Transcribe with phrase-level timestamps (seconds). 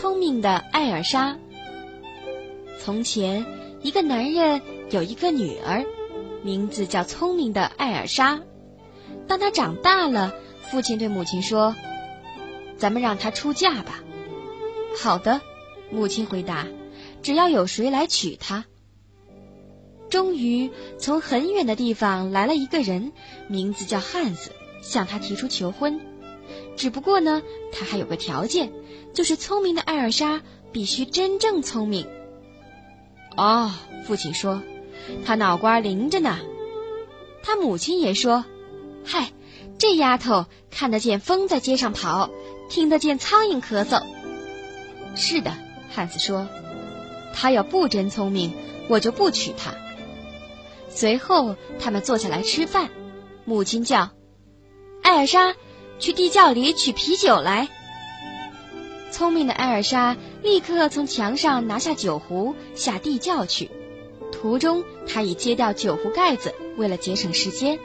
[0.00, 1.36] 聪明的艾尔莎。
[2.78, 3.44] 从前，
[3.82, 5.84] 一个男人有一个女儿，
[6.44, 8.40] 名字叫聪明的艾尔莎。
[9.26, 11.74] 当她长大了，父亲对母亲说
[12.78, 14.04] ：“咱们让她出嫁吧。
[14.96, 15.40] ”“好的。”
[15.90, 16.68] 母亲回答
[17.20, 18.66] ，“只要有谁来娶她。”
[20.10, 20.70] 终于，
[21.00, 23.10] 从很远的地方来了一个人，
[23.48, 26.00] 名字叫汉斯，向他提出求婚。
[26.78, 27.42] 只不过呢，
[27.72, 28.72] 他还有个条件，
[29.12, 30.40] 就是聪明的艾尔莎
[30.72, 32.06] 必须真正聪明。
[33.36, 33.72] 哦，
[34.06, 34.62] 父亲说，
[35.24, 36.38] 他脑瓜灵着呢。
[37.42, 38.44] 他母亲也说
[39.04, 39.32] ：“嗨，
[39.78, 42.30] 这丫头看得见风在街上跑，
[42.68, 44.02] 听得见苍蝇咳嗽。”
[45.16, 45.52] 是的，
[45.90, 46.46] 汉斯说，
[47.34, 48.52] 他要不真聪明，
[48.88, 49.74] 我就不娶她。
[50.90, 52.90] 随后，他们坐下来吃饭。
[53.44, 54.10] 母亲叫
[55.02, 55.54] 艾尔莎
[55.98, 57.68] 去地窖里取啤酒来。
[59.10, 63.70] 聪明的艾尔莎立刻从墙上拿下酒壶，下地窖去。
[64.30, 67.78] 途中，她已揭掉酒壶盖子，为了节省时间。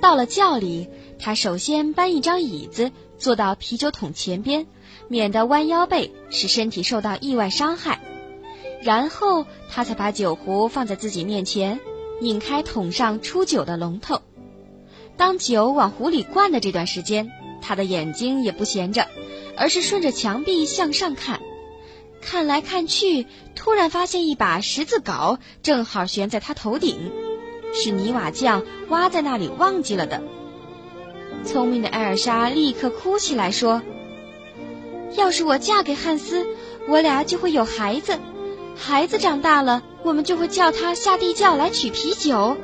[0.00, 4.66] 到了窖里，她首先搬一张椅子坐到啤酒桶前边，
[5.08, 8.00] 免得弯腰背，使身体受到意外伤害。
[8.82, 11.80] 然后，她才把酒壶放在自己面前。
[12.20, 14.22] 拧开桶上出酒的龙头，
[15.16, 17.30] 当酒往壶里灌的这段时间，
[17.60, 19.06] 他的眼睛也不闲着，
[19.56, 21.40] 而是顺着墙壁向上看，
[22.20, 27.12] 看来看去，突然发现一把十字镐正好悬在他头顶，
[27.74, 30.22] 是泥瓦匠挖在那里忘记了的。
[31.44, 33.82] 聪明的艾尔莎立刻哭起来说
[35.16, 36.46] ：“要是我嫁给汉斯，
[36.88, 38.18] 我俩就会有孩子。”
[38.76, 42.56] 孩子长大了，我们就会叫他下地窖来取啤酒，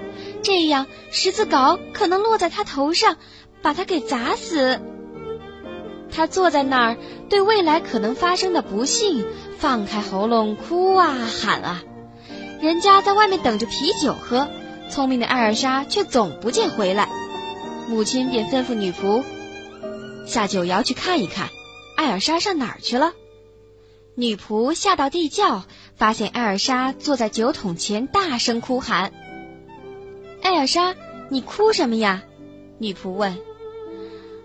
[0.43, 3.17] 这样十字镐可能落在他头上，
[3.65, 4.79] 把他给砸死。
[6.13, 6.97] 他坐在那儿，
[7.31, 9.27] 对未来可能发生的不幸
[9.59, 11.13] 放开喉咙哭啊
[11.43, 11.83] 喊啊。
[12.61, 14.49] 人家在外面等着啤酒喝，
[14.91, 17.09] 聪明的艾尔莎却总不见回来。
[17.89, 19.25] 母亲便吩咐女仆
[20.27, 21.49] 下酒窑去看一看，
[21.97, 23.13] 艾尔莎上哪儿去了。
[24.15, 25.65] 女仆下到地窖。
[25.97, 29.13] 发现艾尔莎坐在酒桶前，大声哭喊
[30.43, 30.97] ：“艾尔莎，
[31.29, 32.25] 你哭什么呀？”
[32.79, 33.39] 女仆问。“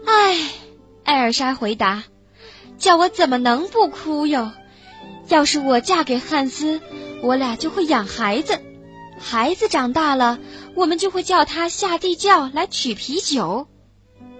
[0.05, 0.37] 唉，
[1.03, 2.03] 艾尔莎回答
[2.77, 4.51] ：‘叫我怎么能不哭哟？
[5.27, 6.81] 要是我嫁给汉斯，
[7.21, 8.59] 我俩就会养孩子，
[9.19, 10.39] 孩子长大了，
[10.75, 13.67] 我们就会叫他下地窖来取啤酒，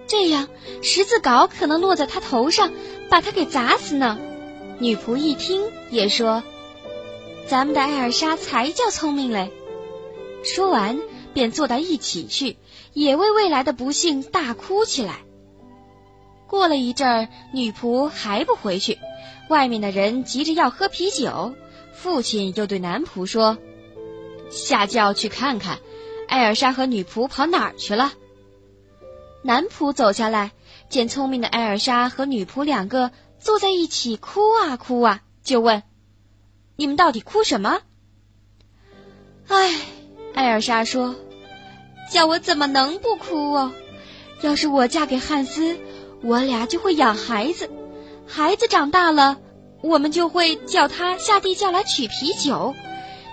[0.06, 0.48] 这样
[0.82, 2.72] 十字镐可能落在他头上，
[3.08, 4.18] 把他给砸死呢。’
[4.80, 6.42] 女仆一听，也说。”
[7.46, 9.50] 咱们的艾尔莎才叫聪明嘞！
[10.44, 11.00] 说完，
[11.34, 12.56] 便坐到一起去，
[12.92, 15.20] 也为未来的不幸大哭起来。
[16.50, 18.98] 过了一阵儿，女仆还不回去，
[19.48, 21.54] 外面的人急着要喝啤酒。
[21.92, 23.56] 父亲又对男仆说
[24.50, 25.78] ：“下轿去看看，
[26.26, 28.14] 艾尔莎和女仆跑哪儿去了。”
[29.44, 30.50] 男仆走下来，
[30.88, 35.84] 见聪明的艾尔莎和女仆两个坐在一起哭啊哭啊，就问。
[36.74, 37.80] 你们到底哭什么？
[39.46, 39.80] 唉，
[40.34, 41.14] 艾尔莎说
[42.10, 43.72] ：“叫我怎么能不哭哦？
[44.40, 45.78] 要是我嫁给汉斯，
[46.22, 47.70] 我俩就会养孩子，
[48.26, 49.38] 孩子长大了，
[49.82, 52.74] 我们就会叫他下地窖来取啤酒，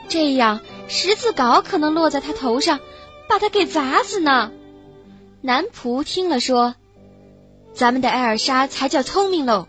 [0.07, 2.79] 这样十字镐可能落在他头上，
[3.27, 4.51] 把他给砸死呢。”
[5.41, 6.75] 男仆听了说
[7.73, 9.67] ：“咱们的艾尔莎才叫聪明喽。”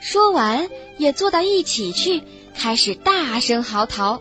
[0.00, 2.22] 说完，也坐到一起去。
[2.60, 4.20] 开始大声嚎啕。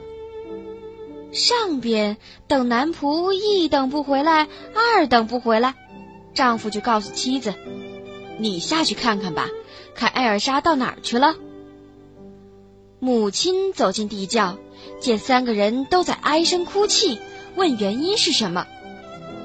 [1.31, 2.17] 上边
[2.47, 5.73] 等男仆一等不回来，二等不回来，
[6.37, 7.55] 丈夫就告诉妻子
[8.37, 9.49] ：“你下去看看吧，
[9.95, 11.35] 看艾尔莎到哪儿去了。”
[13.01, 14.55] 母亲走进地窖，
[15.01, 17.19] 见三个人都在唉声哭泣，
[17.55, 18.67] 问原因是什么。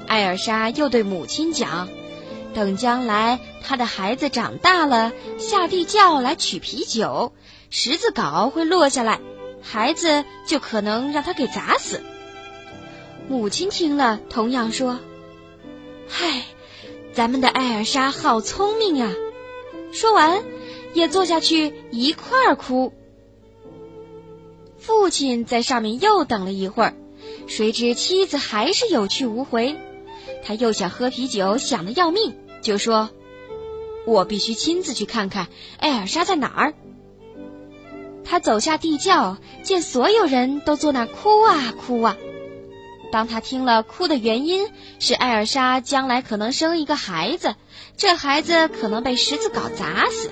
[0.07, 1.89] 艾尔莎又对母亲讲
[2.53, 7.33] ：“等将来她的孩子长大了，下地窖来取啤酒。”
[7.71, 9.19] 十字镐会落下来，
[9.63, 12.03] 孩子就可能让他给砸死。
[13.27, 14.99] 母亲听了，同样说
[16.07, 16.43] ：“嗨，
[17.13, 19.13] 咱们的艾尔莎好聪明啊！”
[19.93, 20.43] 说完，
[20.93, 22.91] 也坐下去一块儿哭。
[24.77, 26.93] 父亲在上面又等了一会儿，
[27.47, 29.75] 谁知妻子还是有去无回。
[30.43, 33.11] 他又想喝啤酒，想的要命，就说
[34.05, 36.73] ：“我必须亲自去看看艾尔莎在哪儿。”
[38.25, 42.17] 他走下地窖，见所有人都坐那哭啊哭啊。
[43.13, 44.65] 当他听了哭的原因
[44.97, 47.53] 是艾尔莎将来可能生一个孩子，
[47.95, 50.31] 这孩子可能被十字镐砸死。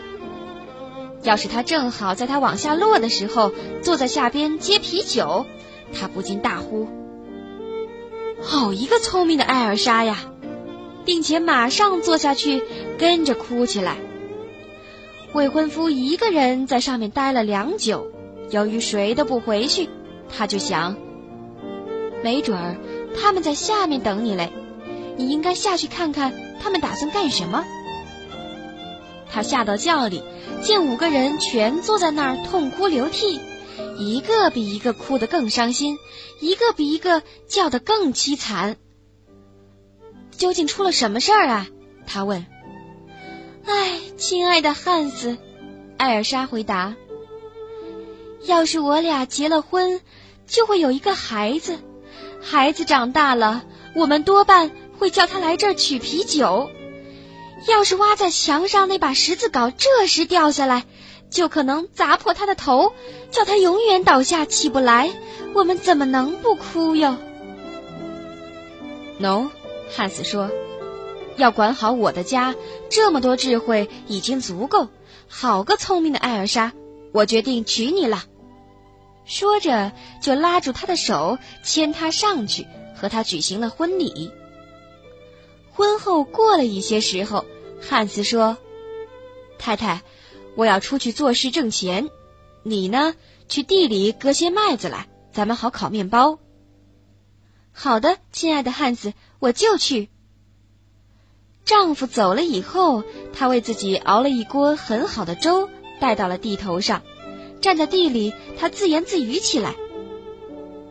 [1.21, 3.51] 要是他正好在他往下落的时候
[3.83, 5.45] 坐在下边接啤酒，
[5.93, 6.87] 他不禁大呼
[8.41, 10.17] ：“好一个聪明的艾尔莎呀！”
[11.05, 12.63] 并且马上坐下去
[12.97, 13.97] 跟着哭起来。
[15.33, 18.11] 未婚夫一个人在上面待了良久，
[18.49, 19.87] 由于谁都不回去，
[20.35, 20.97] 他就想：
[22.23, 22.75] 没准儿
[23.19, 24.51] 他们在下面等你嘞，
[25.17, 27.65] 你应该下去看看他们打算干什么。
[29.31, 30.23] 他下到轿里，
[30.61, 33.39] 见五个人全坐在那儿痛哭流涕，
[33.97, 35.97] 一个比一个哭得更伤心，
[36.39, 38.77] 一个比一个叫得更凄惨。
[40.31, 41.67] 究竟出了什么事儿啊？
[42.05, 42.45] 他问。
[43.65, 45.37] 哎，亲爱的汉斯，
[45.97, 46.95] 艾尔莎回答
[48.45, 50.01] ：“要是我俩结了婚，
[50.47, 51.77] 就会有一个孩子。
[52.41, 53.63] 孩子长大了，
[53.95, 56.69] 我们多半会叫他来这儿取啤酒。”
[57.67, 60.83] 要是挖在墙上那把十字镐这时掉下来，
[61.29, 62.91] 就可能砸破他的头，
[63.29, 65.11] 叫他永远倒下起不来。
[65.53, 67.17] 我们怎么能不哭哟
[69.19, 69.51] ？No，
[69.95, 70.49] 汉斯说，
[71.37, 72.55] 要管好我的家，
[72.89, 74.87] 这么多智慧已经足够。
[75.27, 76.73] 好个聪明的艾尔莎，
[77.13, 78.23] 我决定娶你了。
[79.31, 84.29] 说着，就拉住他的手，牵他上去，和他举行了婚礼。
[85.71, 87.45] 婚后过了一些时候，
[87.79, 88.57] 汉斯说
[89.57, 90.01] ：“太太，
[90.57, 92.09] 我要出去做事挣钱，
[92.61, 93.15] 你呢，
[93.47, 96.37] 去地里割些麦子来，咱们好烤面包。
[97.71, 100.09] ”“好的，亲爱的汉斯，我就去。”
[101.63, 105.69] 丈夫走了以后，她为自己熬了一锅很好的粥，
[106.01, 107.01] 带到了地头上，
[107.61, 109.75] 站在地里，他自言自语起来：“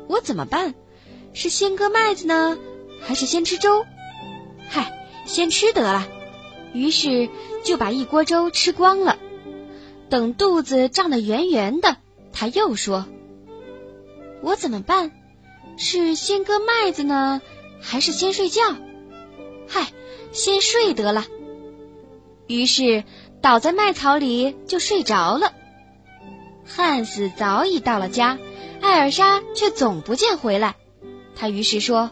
[0.08, 0.74] 我怎么办？
[1.34, 2.58] 是先割麦子呢，
[3.00, 3.84] 还是先吃粥？”
[4.70, 6.08] 嗨，先吃得了，
[6.72, 7.28] 于是
[7.64, 9.18] 就把一锅粥吃光了。
[10.08, 11.96] 等肚子胀得圆圆的，
[12.32, 13.06] 他又说
[14.42, 15.12] ：“我怎么办？
[15.76, 17.40] 是先割麦子呢，
[17.80, 18.62] 还是先睡觉？
[19.68, 19.88] 嗨，
[20.32, 21.26] 先睡得了。”
[22.48, 23.04] 于是
[23.40, 25.52] 倒在麦草里就睡着了。
[26.74, 28.38] 汉斯早已到了家，
[28.80, 30.76] 艾尔莎却总不见回来。
[31.34, 32.10] 他于是说。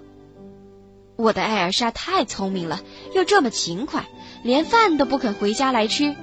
[1.17, 2.81] 我的艾尔莎太聪明了，
[3.13, 4.09] 又这么勤快，
[4.45, 6.15] 连饭都不肯回家来吃。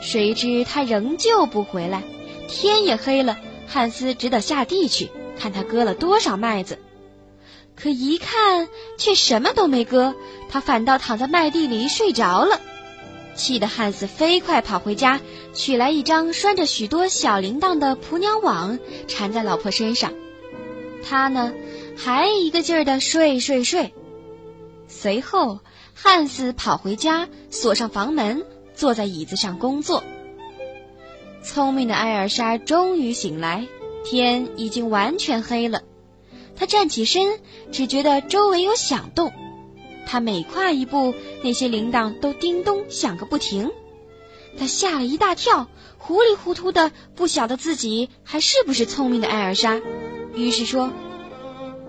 [0.00, 2.02] 谁知他仍旧不回来，
[2.48, 3.36] 天也黑了，
[3.68, 5.08] 汉斯只得下地去
[5.38, 6.80] 看他割了多少麦子。
[7.76, 8.68] 可一看
[8.98, 10.16] 却什么都没割，
[10.48, 12.60] 他反倒躺在麦地里睡着了。
[13.36, 15.20] 气得汉斯飞快跑回家，
[15.54, 20.12] 取来一张拴着许多小铃铛的蒲娘网，缠在老婆身上。
[21.08, 21.52] 他呢？
[21.96, 23.94] 还一个劲儿的睡睡睡，
[24.86, 25.60] 随后
[25.94, 28.44] 汉斯跑回家，锁上房门，
[28.74, 30.04] 坐在椅子上工作。
[31.42, 33.66] 聪明的艾尔莎终于醒来，
[34.04, 35.82] 天已经完全黑了。
[36.54, 37.38] 她站起身，
[37.72, 39.32] 只觉得周围有响动。
[40.06, 43.70] 他每跨一步，那些铃铛都叮咚响个不停。
[44.58, 45.68] 他吓了一大跳，
[45.98, 49.80] 糊里糊涂的，不晓得自己还是不是聪明的艾尔莎，
[50.34, 50.90] 于是说。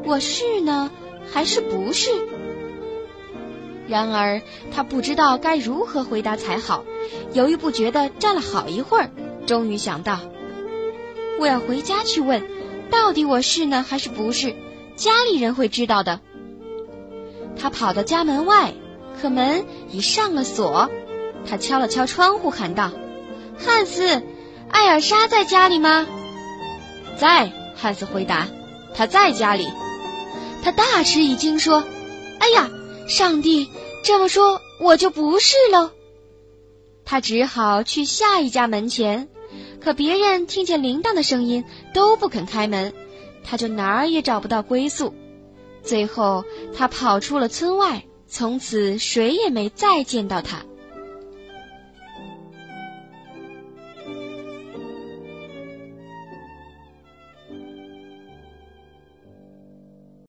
[0.03, 0.91] 我是呢，
[1.31, 2.09] 还是不是？
[3.87, 4.41] 然而
[4.71, 6.85] 他不知道该如何回答才好，
[7.33, 9.11] 犹豫不决的站了好一会儿，
[9.45, 10.19] 终于想到，
[11.39, 12.43] 我要回家去问，
[12.89, 14.55] 到底我是呢，还是不是？
[14.95, 16.21] 家里人会知道的。
[17.59, 18.73] 他跑到家门外，
[19.21, 20.89] 可门已上了锁。
[21.49, 22.91] 他敲了敲窗户，喊道
[23.57, 24.21] ：“汉斯，
[24.69, 26.05] 艾尔莎在家里吗
[27.19, 28.47] ？”“在。”汉斯回答
[28.95, 29.67] ，“他在家里。”
[30.63, 31.83] 他大吃一惊，说
[32.39, 32.69] ：“哎呀，
[33.07, 33.69] 上帝！
[34.03, 35.91] 这么说我就不是喽。”
[37.05, 39.29] 他只好去下一家门前，
[39.79, 42.93] 可别人听见铃铛的声音都不肯开门，
[43.43, 45.13] 他就哪儿也找不到归宿。
[45.87, 46.43] 最后，
[46.75, 50.61] 他跑出了村外，从此谁也没再见到他。